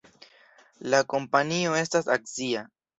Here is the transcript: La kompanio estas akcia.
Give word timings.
La 0.95 1.03
kompanio 1.15 1.79
estas 1.85 2.13
akcia. 2.19 2.69